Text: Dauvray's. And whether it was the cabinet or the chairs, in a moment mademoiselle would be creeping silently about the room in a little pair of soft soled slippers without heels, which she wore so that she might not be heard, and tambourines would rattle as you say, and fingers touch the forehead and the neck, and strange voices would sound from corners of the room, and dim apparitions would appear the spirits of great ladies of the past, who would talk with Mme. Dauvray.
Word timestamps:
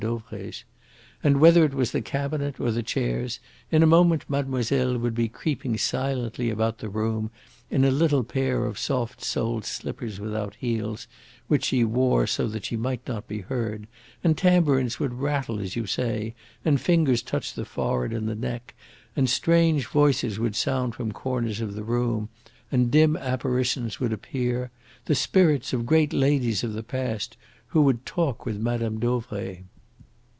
Dauvray's. 0.01 0.63
And 1.21 1.39
whether 1.39 1.63
it 1.63 1.75
was 1.75 1.91
the 1.91 2.01
cabinet 2.01 2.59
or 2.59 2.71
the 2.71 2.81
chairs, 2.81 3.39
in 3.71 3.83
a 3.83 3.85
moment 3.85 4.27
mademoiselle 4.27 4.97
would 4.97 5.13
be 5.13 5.27
creeping 5.29 5.77
silently 5.77 6.49
about 6.49 6.79
the 6.79 6.89
room 6.89 7.29
in 7.69 7.85
a 7.85 7.91
little 7.91 8.23
pair 8.23 8.65
of 8.65 8.79
soft 8.79 9.21
soled 9.23 9.63
slippers 9.63 10.19
without 10.19 10.55
heels, 10.55 11.07
which 11.47 11.65
she 11.65 11.83
wore 11.83 12.25
so 12.25 12.47
that 12.47 12.65
she 12.65 12.75
might 12.75 13.07
not 13.07 13.27
be 13.27 13.41
heard, 13.41 13.85
and 14.23 14.39
tambourines 14.39 14.99
would 14.99 15.13
rattle 15.21 15.59
as 15.59 15.75
you 15.75 15.85
say, 15.85 16.33
and 16.65 16.81
fingers 16.81 17.21
touch 17.21 17.53
the 17.53 17.63
forehead 17.63 18.11
and 18.11 18.27
the 18.27 18.33
neck, 18.33 18.73
and 19.15 19.29
strange 19.29 19.85
voices 19.85 20.39
would 20.39 20.55
sound 20.55 20.95
from 20.95 21.11
corners 21.11 21.61
of 21.61 21.75
the 21.75 21.83
room, 21.83 22.27
and 22.71 22.89
dim 22.89 23.15
apparitions 23.17 23.99
would 23.99 24.13
appear 24.13 24.71
the 25.05 25.13
spirits 25.13 25.73
of 25.73 25.85
great 25.85 26.11
ladies 26.11 26.63
of 26.63 26.73
the 26.73 26.81
past, 26.81 27.37
who 27.67 27.81
would 27.83 28.03
talk 28.03 28.47
with 28.47 28.57
Mme. 28.59 28.97
Dauvray. 28.99 29.61